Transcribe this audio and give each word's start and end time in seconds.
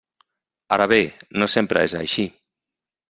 Ara 0.77 0.87
bé, 0.93 0.99
no 1.43 1.49
sempre 1.57 1.85
és 1.91 1.97
així. 2.03 2.27